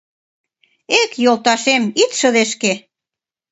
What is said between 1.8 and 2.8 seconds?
ит шыдешке